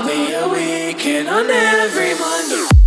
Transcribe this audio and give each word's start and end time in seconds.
I'll 0.00 0.06
be 0.06 0.32
a 0.32 0.48
weekend 0.48 1.28
on 1.28 1.50
every 1.50 2.14
Monday. 2.20 2.77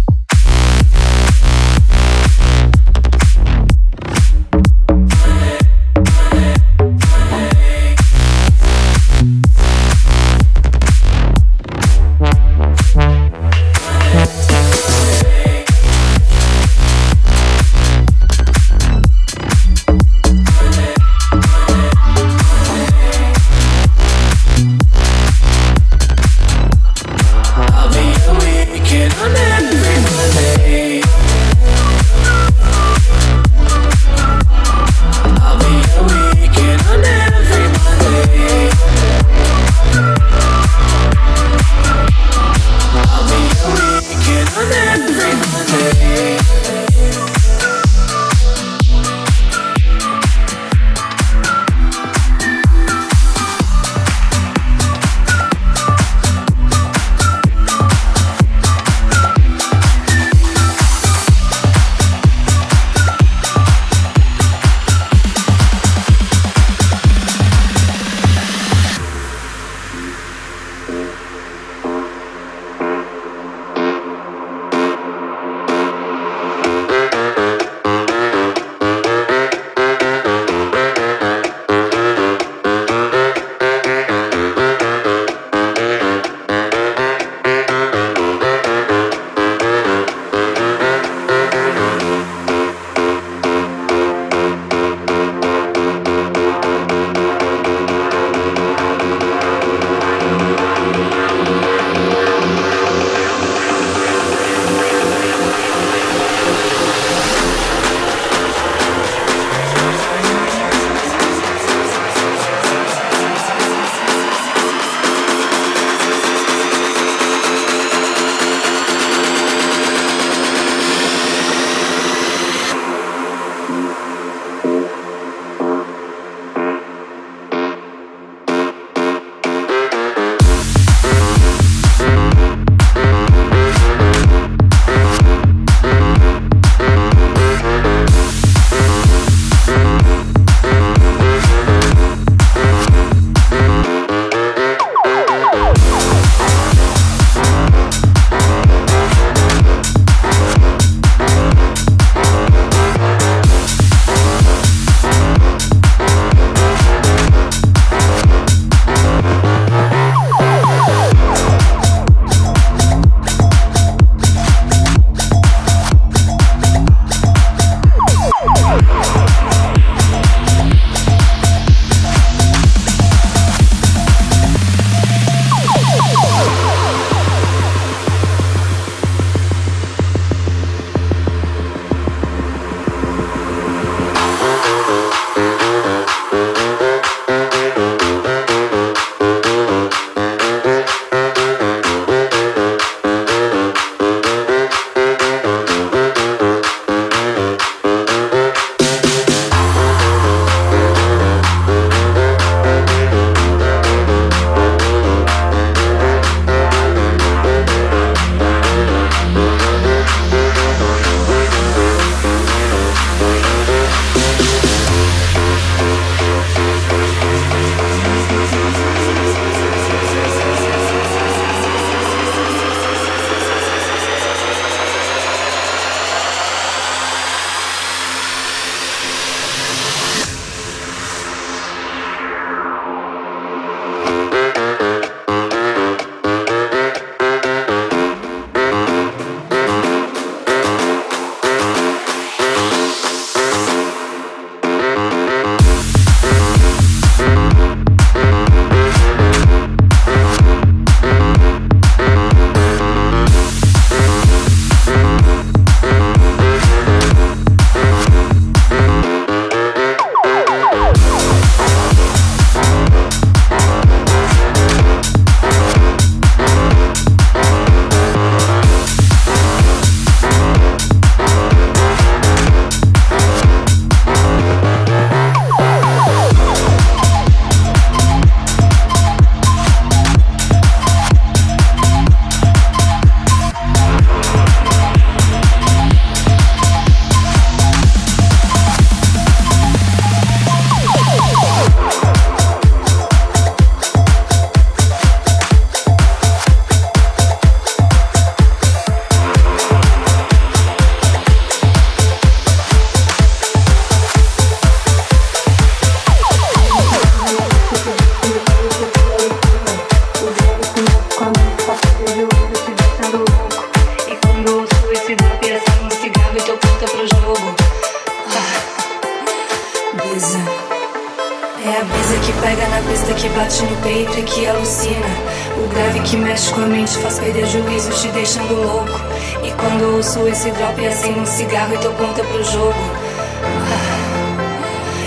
Ouço 330.21 330.27
esse 330.27 330.51
drop, 330.51 330.86
acendo 330.86 331.19
um 331.21 331.25
cigarro 331.25 331.73
e 331.73 331.77
tô 331.79 331.91
pronta 331.91 332.23
pro 332.23 332.43
jogo. 332.43 332.75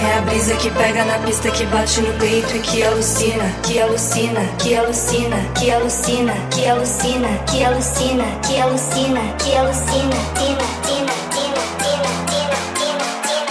É 0.03 0.19
a 0.19 0.21
brisa 0.23 0.55
que 0.57 0.71
pega 0.71 1.05
na 1.05 1.19
pista 1.21 1.51
que 1.51 1.65
bate 1.67 2.01
no 2.01 2.13
peito 2.15 2.57
e 2.57 2.61
que 2.61 2.83
alucina, 2.83 3.45
que 3.63 3.81
alucina, 3.81 4.41
que 4.59 4.77
alucina, 4.77 5.37
que 5.57 5.71
alucina, 5.71 6.35
que 6.51 6.67
alucina, 6.67 7.29
que 7.47 7.65
alucina, 7.65 8.25
que 8.43 8.61
alucina, 8.61 9.21
que 9.39 9.57
alucina, 9.57 10.17
tina, 10.35 10.67
tina, 10.85 11.15
tina, 11.33 11.63
tina, 11.81 12.11
tina, 12.29 12.59
tina, 12.85 13.07
tina. 13.23 13.45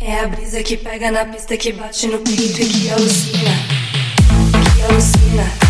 É 0.00 0.20
a 0.20 0.28
brisa 0.28 0.62
que 0.62 0.76
pega 0.76 1.10
na 1.12 1.24
pista 1.24 1.56
que 1.56 1.72
bate 1.72 2.06
no 2.08 2.18
peito 2.18 2.60
e 2.60 2.66
que 2.66 2.90
alucina, 2.90 3.50
que 4.74 4.82
alucina, 4.82 5.61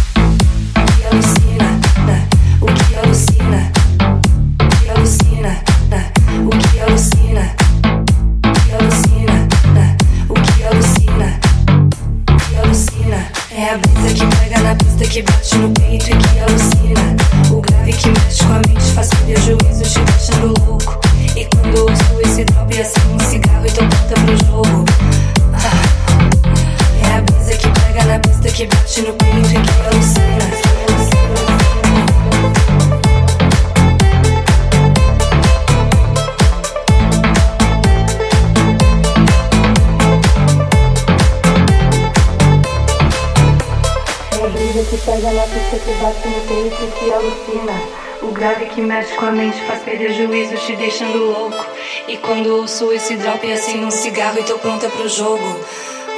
que 48.75 48.81
mexe 48.81 49.15
com 49.17 49.27
a 49.27 49.33
mente 49.33 49.61
faz 49.67 49.83
perder 49.83 50.13
juízo, 50.15 50.57
te 50.57 50.75
deixando 50.77 51.19
louco. 51.19 51.67
E 52.09 52.17
quando 52.17 52.57
ouço 52.57 52.93
esse 52.93 53.17
drop, 53.17 53.53
acendo 53.53 53.87
um 53.87 53.91
cigarro 53.91 54.39
e 54.39 54.43
tô 54.43 54.59
pronta 54.59 54.89
pro 54.89 55.09
jogo. 55.09 55.61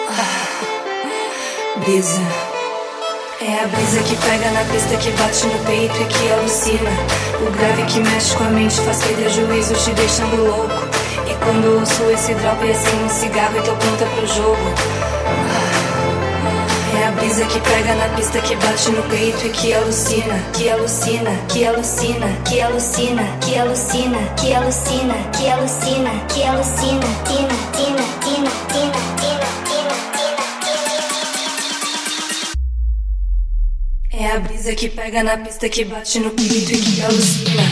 Ah, 0.09 1.81
brisa. 1.85 2.21
É 3.41 3.65
a 3.65 3.67
brisa 3.67 4.03
que 4.05 4.17
pega 4.17 4.51
na 4.53 4.65
pista 4.73 4.97
que 4.97 5.11
bate 5.11 5.47
no 5.47 5.59
peito 5.65 6.01
e 6.01 6.05
que 6.07 6.33
alucina. 6.33 6.91
O 7.47 7.51
grave 7.51 7.85
que 7.85 8.01
mexe 8.01 8.37
com 8.37 8.45
a 8.45 8.49
mente 8.49 8.81
faz 8.83 9.03
perder 9.05 9.31
juízo, 9.31 9.75
te 9.75 9.91
deixando 9.91 10.45
louco. 10.47 10.89
E 11.29 11.35
quando 11.45 11.81
ouço 11.81 12.11
esse 12.11 12.35
drop, 12.35 12.71
acendo 12.71 13.05
um 13.05 13.09
cigarro 13.09 13.59
e 13.59 13.63
tô 13.63 13.75
pronta 13.75 14.07
pro 14.07 14.27
jogo. 14.27 15.04
Brisa 17.25 17.47
que 17.47 17.59
pega 17.59 17.95
na 17.95 18.09
pista 18.11 18.39
que 18.43 18.55
bate 18.55 18.91
no 18.91 19.03
peito 19.05 19.47
e 19.47 19.51
que 19.51 19.73
alucina, 19.73 20.39
que 20.53 20.69
alucina, 20.69 21.31
que 21.49 21.65
alucina, 21.65 22.27
que 22.45 22.61
alucina, 22.61 23.23
que 23.41 23.57
alucina, 23.57 24.19
que 24.37 24.53
alucina, 24.53 25.15
que 25.33 25.49
alucina, 25.49 26.11
que 26.29 26.45
alucina, 26.45 27.07
tina, 27.25 27.57
tina, 27.73 28.05
tina, 28.21 28.51
tina, 28.69 29.01
tina, 29.17 29.49
tina, 29.65 29.97
tina. 30.13 30.35
É 34.13 34.31
a 34.33 34.39
brisa 34.41 34.75
que 34.75 34.91
pega 34.91 35.25
na 35.25 35.39
pista 35.39 35.67
que 35.71 35.87
bate 35.87 36.21
no 36.21 36.29
peito 36.29 36.73
e 36.73 36.79
que 36.79 37.03
alucina, 37.03 37.63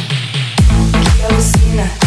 que 1.15 1.23
alucina, 1.27 2.02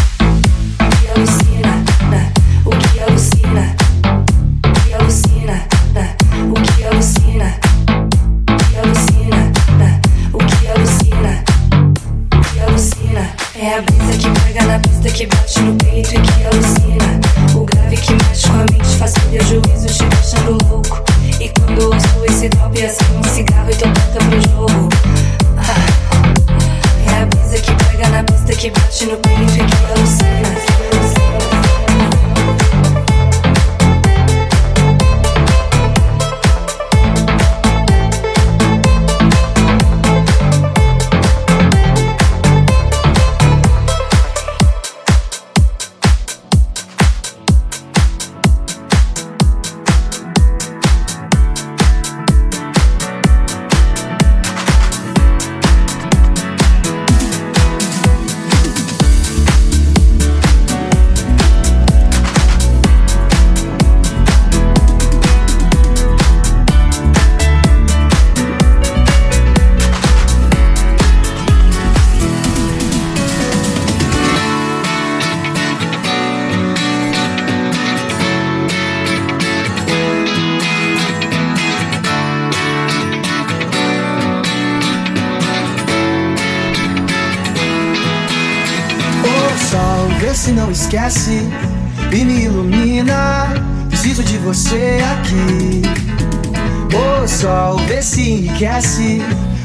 enriquece 98.56 99.20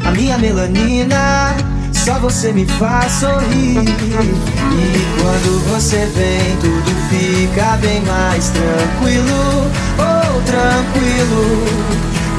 a 0.06 0.12
minha 0.12 0.38
melanina. 0.38 1.56
Só 1.94 2.16
você 2.20 2.52
me 2.52 2.66
faz 2.66 3.12
sorrir. 3.14 3.78
E 3.78 5.22
quando 5.22 5.72
você 5.72 6.06
vem, 6.08 6.58
tudo 6.60 6.92
fica 7.10 7.78
bem 7.78 8.02
mais 8.02 8.50
tranquilo. 8.50 9.72
Oh, 9.98 10.42
tranquilo. 10.46 12.01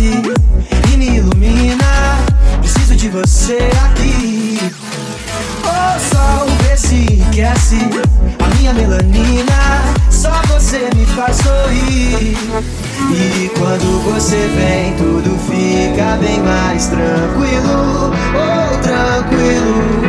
e 0.00 0.96
me 0.96 1.18
ilumina. 1.18 2.18
Preciso 2.60 2.96
de 2.96 3.08
você 3.08 3.58
aqui. 3.84 4.58
O 5.62 6.00
sol 6.00 6.46
vê 6.62 6.76
se 6.76 6.94
enriquece 6.94 7.76
a 8.40 8.54
minha 8.56 8.72
melanina. 8.72 9.82
Só 10.10 10.32
você 10.48 10.90
me 10.96 11.06
faz 11.06 11.36
sorrir. 11.36 12.36
E 13.12 13.50
quando 13.56 14.02
você 14.12 14.48
vem, 14.56 14.94
tudo 14.96 15.38
fica 15.46 16.16
bem 16.16 16.40
mais 16.40 16.86
tranquilo. 16.86 18.12
Oh, 18.34 18.78
tranquilo. 18.78 20.02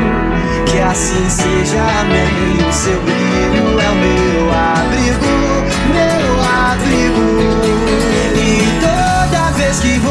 Que 0.65 0.79
assim 0.79 1.29
seja, 1.29 1.79
amém. 2.01 2.67
O 2.67 2.73
seu 2.73 2.99
brilho 3.03 3.24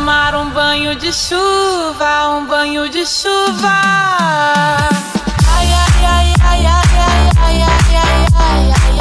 tomar 0.00 0.34
um 0.34 0.48
banho 0.50 0.96
de 0.96 1.12
chuva, 1.12 2.28
um 2.30 2.46
banho 2.46 2.88
de 2.88 3.04
chuva. 3.04 3.68
Ai, 5.46 5.72
ai, 5.72 6.06
ai, 6.06 6.34
ai, 6.40 6.66
ai, 6.66 6.86
ai, 7.36 7.36
ai, 7.36 7.62
ai, 7.62 7.96
ai, 8.00 8.32
ai. 8.34 8.72
ai. 8.94 8.99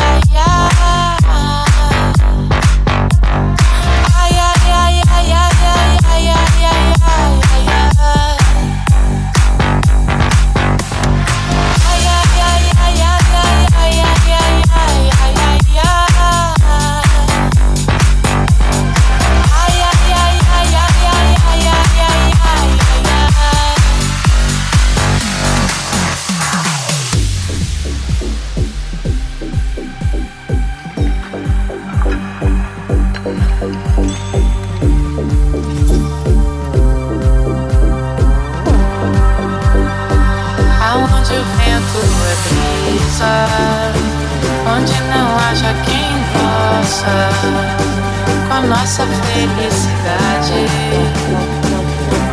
felicidade. 49.47 50.67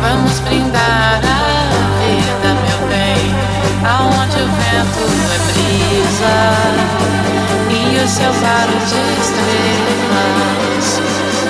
Vamos 0.01 0.39
brindar 0.39 1.21
a 1.23 1.35
vida, 2.01 2.49
meu 2.65 2.79
bem, 2.89 3.23
aonde 3.85 4.37
o 4.41 4.47
vento 4.47 5.05
é 5.33 5.39
brisa 5.47 6.37
e 7.69 7.73
o 8.03 8.07
seu 8.07 8.33
barulho 8.33 8.85
de 8.85 8.99
estrelas. 9.21 10.87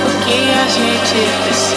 O 0.05 0.10
que 0.26 0.39
a 0.53 0.66
gente 0.68 1.20
precisa? 1.43 1.76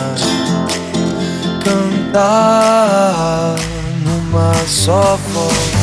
Cantar 1.63 3.55
numa 4.03 4.53
só 4.67 5.17
voz. 5.33 5.81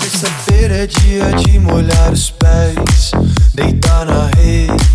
Sexta-feira 0.00 0.76
é 0.76 0.86
dia 0.86 1.32
de 1.32 1.58
molhar 1.58 2.12
os 2.12 2.30
pés. 2.30 3.10
Deitar 3.54 4.06
na 4.06 4.26
rede, 4.36 4.89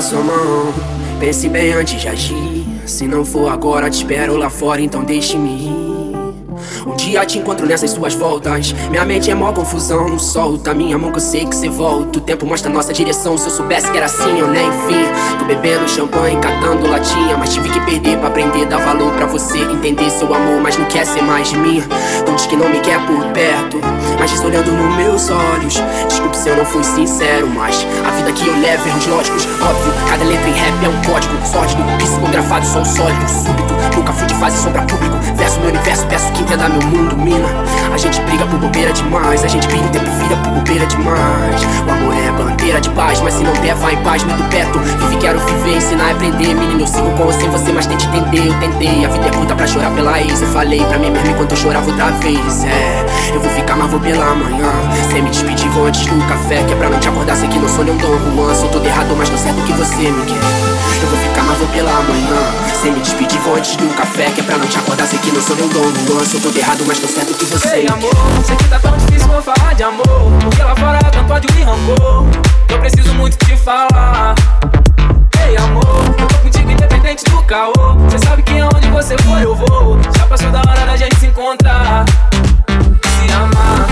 Sua 0.00 0.22
mão. 0.22 0.74
Pense 1.18 1.48
bem 1.48 1.72
antes 1.72 2.00
de 2.00 2.06
agir. 2.06 2.66
Se 2.86 3.08
não 3.08 3.24
for 3.24 3.48
agora, 3.48 3.88
te 3.88 3.96
espero 3.96 4.36
lá 4.36 4.50
fora, 4.50 4.80
então 4.80 5.02
deixe-me 5.02 5.48
ir. 5.48 5.95
Um 7.06 7.08
dia 7.08 7.24
te 7.24 7.38
encontro 7.38 7.64
nessas 7.64 7.92
suas 7.92 8.14
voltas. 8.14 8.72
Minha 8.90 9.04
mente 9.04 9.30
é 9.30 9.34
mó 9.34 9.52
confusão, 9.52 10.18
solta. 10.18 10.74
Minha 10.74 10.98
mão 10.98 11.12
que 11.12 11.18
eu 11.18 11.22
sei 11.22 11.46
que 11.46 11.54
você 11.54 11.68
volta. 11.68 12.18
O 12.18 12.20
tempo 12.20 12.44
mostra 12.44 12.68
nossa 12.68 12.92
direção. 12.92 13.38
Se 13.38 13.46
eu 13.46 13.52
soubesse 13.52 13.88
que 13.92 13.96
era 13.96 14.06
assim, 14.06 14.40
eu 14.40 14.48
nem 14.48 14.68
fim. 14.88 15.38
Tô 15.38 15.44
bebendo 15.44 15.88
champanhe, 15.88 16.36
catando 16.38 16.90
latinha. 16.90 17.36
Mas 17.36 17.54
tive 17.54 17.70
que 17.70 17.78
perder 17.82 18.18
pra 18.18 18.26
aprender, 18.26 18.66
dar 18.66 18.78
valor 18.78 19.12
pra 19.12 19.26
você. 19.26 19.56
Entender 19.56 20.10
seu 20.10 20.34
amor, 20.34 20.60
mas 20.60 20.76
não 20.76 20.86
quer 20.86 21.06
ser 21.06 21.22
mais 21.22 21.48
de 21.48 21.56
mim. 21.56 21.80
Não 22.26 22.34
diz 22.34 22.46
que 22.46 22.56
não 22.56 22.68
me 22.68 22.80
quer 22.80 22.98
por 23.06 23.24
perto. 23.26 23.78
Mas 24.18 24.32
diz 24.32 24.42
olhando 24.42 24.72
nos 24.72 24.96
meus 24.96 25.30
olhos. 25.30 25.80
Desculpe 26.08 26.36
se 26.36 26.48
eu 26.48 26.56
não 26.56 26.64
fui 26.64 26.82
sincero, 26.82 27.46
mas 27.46 27.86
a 28.04 28.10
vida 28.16 28.32
que 28.32 28.48
eu 28.48 28.60
levo, 28.60 28.88
erros 28.88 29.06
lógicos. 29.06 29.46
Óbvio, 29.62 29.92
cada 30.10 30.24
letra 30.24 30.48
em 30.48 30.54
rap 30.54 30.84
é 30.84 30.88
um 30.88 31.02
código. 31.02 31.34
Sórdido, 31.46 31.82
psicografado, 31.98 32.66
sou 32.66 32.84
sólido, 32.84 33.28
súbito. 33.28 33.76
Nunca 33.96 34.12
fui 34.12 34.26
de 34.26 34.34
fase 34.34 34.60
sombra 34.60 34.82
público. 34.82 35.16
Verso 35.36 35.60
meu 35.60 35.68
universo, 35.68 36.06
peço 36.06 36.32
que 36.32 36.42
entenda 36.42 36.68
meu 36.68 36.82
mundo, 36.88 36.95
mina. 37.16 37.48
A 37.92 37.98
gente 37.98 38.20
briga 38.22 38.46
por 38.46 38.58
bobeira 38.58 38.92
demais. 38.92 39.44
A 39.44 39.48
gente 39.48 39.66
briga 39.68 39.84
o 39.84 39.90
tempo 39.90 40.10
vira 40.10 40.36
por 40.36 40.52
bobeira 40.52 40.86
demais. 40.86 41.62
O 41.86 41.90
amor 41.90 42.14
é 42.14 42.32
bandeira 42.32 42.80
de 42.80 42.90
paz, 42.90 43.20
mas 43.20 43.34
se 43.34 43.44
não 43.44 43.52
tem 43.52 43.66
puder, 43.66 43.74
vá 43.74 43.92
em 43.92 44.02
paz, 44.02 44.22
me 44.22 44.32
do 44.32 44.44
perto. 44.44 44.78
Vive, 44.78 45.16
quero 45.16 45.38
viver, 45.40 45.76
ensinar 45.76 46.08
e 46.08 46.12
aprender. 46.12 46.54
Menino, 46.54 46.80
eu 46.80 46.86
sigo 46.86 47.10
com 47.12 47.24
ou 47.24 47.32
sem 47.32 47.48
você, 47.50 47.72
mas 47.72 47.86
tente 47.86 48.06
entender. 48.06 48.48
Eu 48.48 48.54
tentei, 48.60 49.04
a 49.04 49.08
vida 49.08 49.26
é 49.26 49.30
curta 49.30 49.54
pra 49.54 49.66
chorar 49.66 49.90
pela 49.90 50.20
ex. 50.20 50.40
Eu 50.40 50.48
falei 50.48 50.84
pra 50.84 50.98
mim 50.98 51.10
mesmo 51.10 51.30
enquanto 51.30 51.52
eu 51.52 51.56
chorava 51.56 51.90
outra 51.90 52.10
vez. 52.12 52.64
É, 52.64 53.04
eu 53.34 53.40
vou 53.40 53.50
ficar, 53.50 53.76
mas 53.76 53.90
vou 53.90 54.00
pela 54.00 54.34
manhã. 54.34 54.70
Sem 55.10 55.22
me 55.22 55.30
despedir, 55.30 55.68
vou 55.70 55.86
antes 55.86 56.06
do 56.06 56.28
café. 56.28 56.62
Que 56.64 56.72
é 56.72 56.76
pra 56.76 56.88
não 56.88 57.00
te 57.00 57.08
acordar, 57.08 57.36
sei 57.36 57.48
que 57.48 57.58
não 57.58 57.68
sou 57.68 57.84
nem 57.84 57.94
um 57.94 57.98
Dom 57.98 58.18
Juan. 58.36 58.54
Sou 58.54 58.68
todo 58.68 58.86
errado, 58.86 59.14
mas 59.16 59.28
tô 59.28 59.36
certo 59.36 59.60
que 59.62 59.72
você 59.72 60.10
me 60.10 60.26
quer. 60.26 60.75
Eu 61.02 61.08
vou 61.08 61.18
ficar, 61.18 61.42
mas 61.42 61.58
vou 61.58 61.68
pela 61.68 61.92
manhã. 62.02 62.36
Sem 62.80 62.92
me 62.92 63.00
despedir, 63.00 63.38
vou 63.40 63.56
antes 63.56 63.76
do 63.76 63.94
café. 63.94 64.30
Que 64.30 64.40
é 64.40 64.44
pra 64.44 64.56
não 64.58 64.66
te 64.66 64.78
acordar, 64.78 65.06
sei 65.06 65.18
que 65.18 65.30
não 65.30 65.42
sou 65.42 65.56
um 65.56 65.68
Dom 65.68 65.92
Juan. 66.06 66.24
Sou 66.24 66.40
todo 66.40 66.56
errado, 66.56 66.84
mas 66.86 66.98
tô 66.98 67.06
certo 67.06 67.34
que 67.34 67.44
você 67.44 67.68
Ei, 67.76 67.86
amor, 67.88 68.12
sei 68.46 68.56
que 68.56 68.64
tá 68.64 68.78
tão 68.78 68.96
difícil 68.96 69.28
vou 69.28 69.42
falar 69.42 69.74
de 69.74 69.82
amor. 69.82 70.32
Porque 70.42 70.62
lá 70.62 70.74
fora 70.76 70.98
tanto 71.10 71.32
ódio 71.32 71.50
e 71.58 71.62
rancor. 71.62 72.24
Eu 72.68 72.78
preciso 72.78 73.12
muito 73.14 73.36
te 73.44 73.56
falar. 73.56 74.34
Ei, 75.46 75.56
amor, 75.56 76.04
eu 76.18 76.26
tô 76.26 76.38
contigo 76.38 76.70
independente 76.70 77.24
do 77.24 77.42
caô. 77.42 77.72
Cê 78.10 78.18
sabe 78.26 78.42
que 78.42 78.58
aonde 78.58 78.88
você 78.88 79.16
for 79.18 79.40
eu 79.40 79.54
vou. 79.54 79.98
Já 80.16 80.26
passou 80.26 80.50
da 80.50 80.60
hora 80.60 80.86
da 80.86 80.96
gente 80.96 81.16
se 81.16 81.26
encontrar. 81.26 82.04
Se 82.66 83.32
amar, 83.32 83.86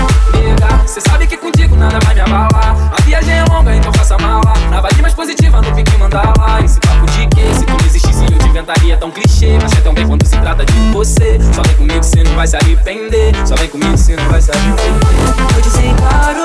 nega. 0.55 0.87
Cê 0.87 1.01
sabe 1.01 1.27
que 1.27 1.37
contigo 1.37 1.75
nada 1.75 1.99
vai 2.03 2.15
me 2.15 2.21
abalar. 2.21 2.75
A 2.97 3.01
viagem 3.03 3.33
é 3.33 3.43
longa, 3.45 3.75
então 3.75 3.91
faça 3.93 4.17
mala. 4.17 4.53
Na 4.69 4.81
vibe 4.81 5.01
mais 5.01 5.13
positiva, 5.13 5.61
no 5.61 5.75
pique 5.75 5.91
lá. 6.37 6.61
Esse 6.61 6.79
papo 6.79 7.05
de 7.11 7.27
que 7.27 7.53
se 7.53 7.65
tu 7.65 7.71
não 7.71 7.85
existisse 7.85 8.23
eu 8.23 8.37
te 8.37 8.47
inventaria 8.47 8.97
tão 8.97 9.11
clichê. 9.11 9.57
Mas 9.61 9.71
é 9.73 9.81
tão 9.81 9.93
bem 9.93 10.07
quando 10.07 10.25
se 10.25 10.37
trata 10.37 10.65
de 10.65 10.73
você. 10.91 11.39
Só 11.53 11.61
vem 11.63 11.75
comigo, 11.75 12.03
cê 12.03 12.23
não 12.23 12.35
vai 12.35 12.47
se 12.47 12.55
arrepender. 12.55 13.33
Só 13.45 13.55
vem 13.55 13.69
comigo, 13.69 13.97
cê 13.97 14.15
não 14.15 14.29
vai 14.29 14.41
se 14.41 14.51
arrepender. 14.51 15.55
Eu 15.55 15.61
disse 15.61 15.93
claro, 15.97 16.43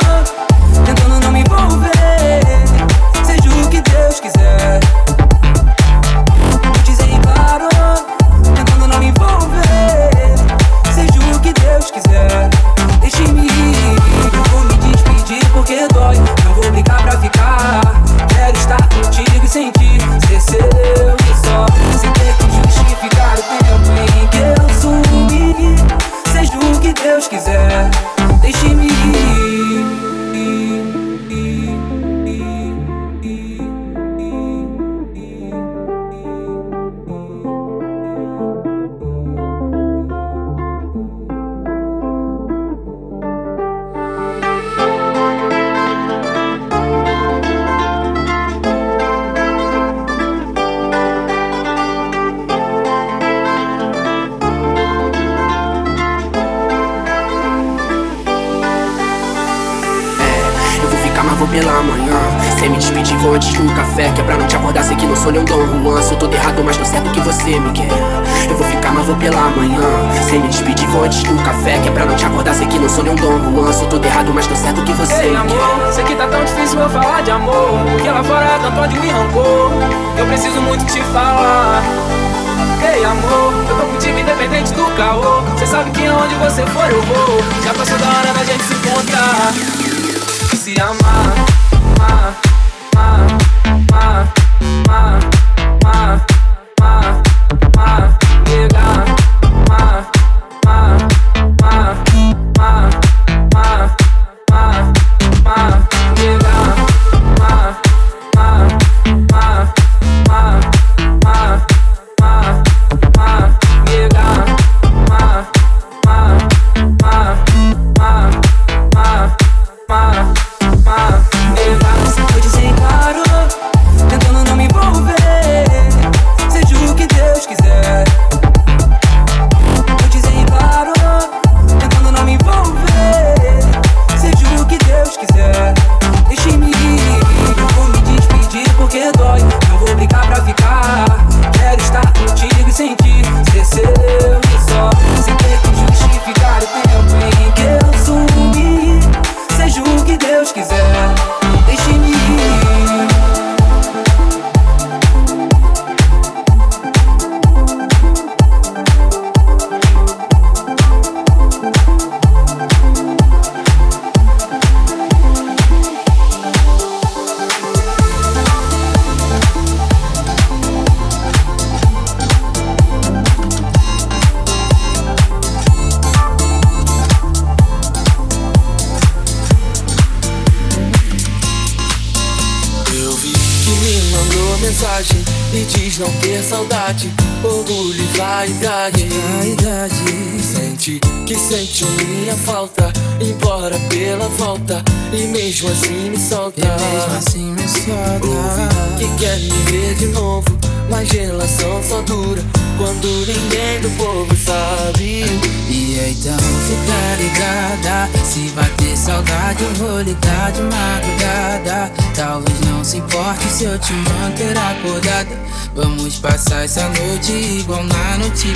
tentando 0.85 1.21
não 1.21 1.33
me 1.33 1.41
envolver. 1.41 1.91
Seja 3.25 3.49
o 3.49 3.69
que 3.69 3.81
Deus 3.83 4.21
quiser. 4.21 4.70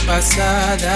Passada. 0.07 0.91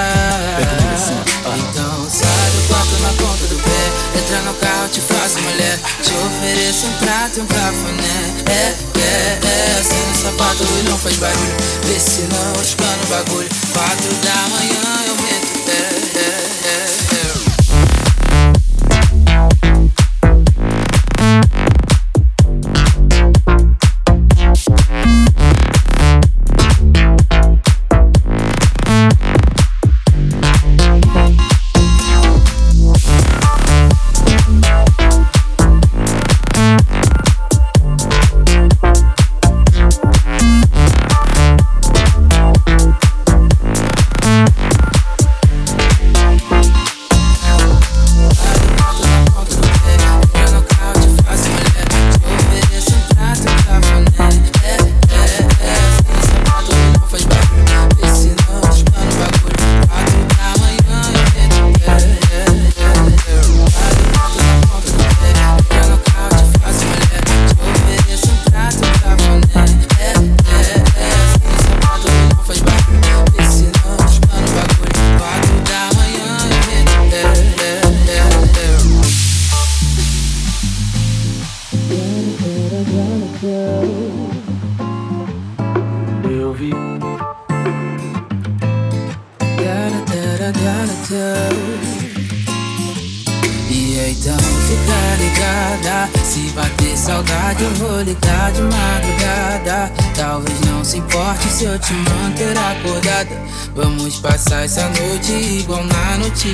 Então 1.56 2.10
sai 2.10 2.50
do 2.50 2.68
quarto 2.68 3.02
na 3.02 3.08
ponta 3.08 3.46
do 3.46 3.56
pé. 3.56 4.18
Entra 4.18 4.42
no 4.42 4.54
carro, 4.54 4.88
te 4.88 5.00
faço 5.00 5.40
mulher. 5.40 5.78
Te 6.02 6.12
ofereço 6.14 6.86
um 6.86 6.92
prato 6.98 7.38
e 7.38 7.42
um 7.42 7.46
cafuné. 7.46 8.34
É, 8.46 8.74
é, 9.00 9.38
é 9.42 9.80
Assim 9.80 10.06
no 10.08 10.16
sapato 10.16 10.64
e 10.64 10.88
não 10.88 10.98
faz 10.98 11.16
barulho. 11.16 11.56
Vê 11.84 11.98
se 11.98 12.22
não 12.22 12.62
espana 12.62 12.98
o 13.04 13.06
bagulho. 13.06 13.48
Quatro 13.72 14.14
da 14.16 14.48
manhã 14.48 15.04
eu 15.06 15.14
meto 15.16 15.56
o 15.56 15.62
pé. 15.64 15.72
É, 16.14 16.68
é, 16.68 17.04
é. 17.04 17.07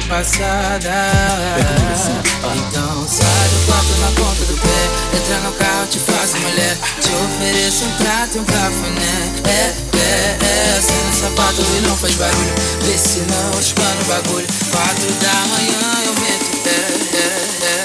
Passada. 0.08 0.90
Então 2.54 3.08
sai 3.08 3.48
do 3.48 3.66
quarto 3.66 3.92
na 4.00 4.08
ponta 4.08 4.44
do 4.44 4.56
pé. 4.58 5.16
Entra 5.16 5.38
no 5.40 5.52
carro, 5.52 5.86
te 5.86 5.98
faço 5.98 6.36
mulher. 6.38 6.76
Te 7.00 7.10
ofereço 7.10 7.84
um 7.84 7.90
prato 7.96 8.36
e 8.36 8.40
um 8.40 8.44
cafuné. 8.44 9.32
É, 9.44 9.74
é, 9.98 10.38
é 10.40 10.78
Assim 10.78 10.92
no 11.06 11.14
sapato 11.14 11.62
e 11.62 11.80
não 11.86 11.96
faz 11.96 12.14
barulho. 12.16 12.54
Vê 12.82 12.98
se 12.98 13.20
não 13.20 13.60
espana 13.60 14.00
o 14.00 14.04
bagulho. 14.04 14.46
Quatro 14.70 15.12
da 15.22 15.34
manhã 15.48 16.02
eu 16.06 16.14
meto 16.20 16.56
pé. 16.64 16.94
Que 17.10 17.83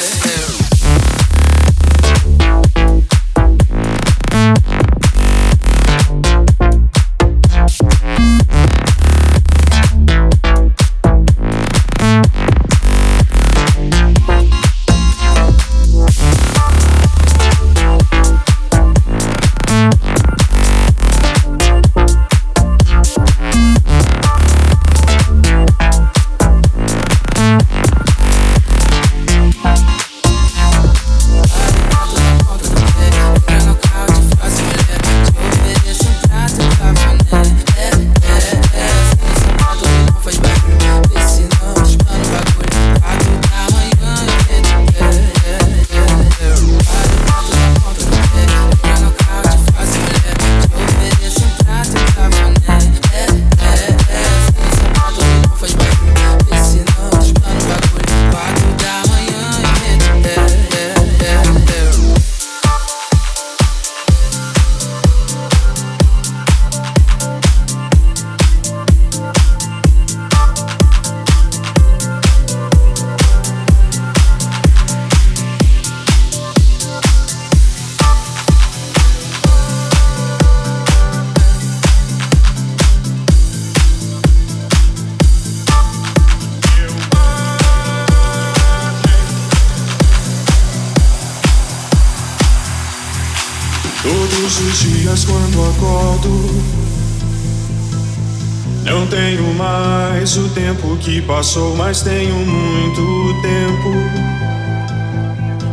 passou, 101.50 101.76
mas 101.76 102.04
tenho 102.04 102.36
muito 102.36 103.42
tempo. 103.42 103.92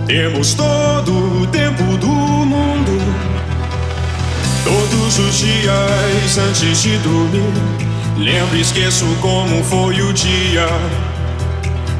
Temos 0.06 0.54
todo 0.54 1.42
o 1.42 1.46
tempo 1.48 1.82
do 1.98 2.06
mundo. 2.06 2.98
Todos 4.64 5.18
os 5.18 5.38
dias 5.38 6.38
antes 6.38 6.82
de 6.82 6.96
dormir, 6.98 7.52
lembro 8.16 8.56
e 8.56 8.62
esqueço 8.62 9.04
como 9.20 9.62
foi 9.64 10.00
o 10.00 10.14
dia. 10.14 10.66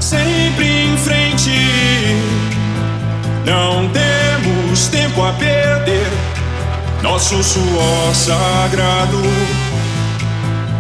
Sempre 0.00 0.86
em 0.86 0.96
frente, 0.96 1.50
não 3.44 3.90
temos 3.90 4.88
tempo 4.88 5.22
a 5.22 5.32
perder. 5.34 6.10
Nosso 7.02 7.42
suor 7.42 8.14
sagrado 8.14 9.20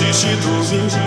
antes 0.00 0.22
de 0.22 0.36
dormir. 0.36 0.97